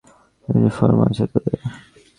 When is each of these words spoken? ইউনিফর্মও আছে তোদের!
ইউনিফর্মও 0.47 1.03
আছে 1.07 1.23
তোদের! 1.31 1.57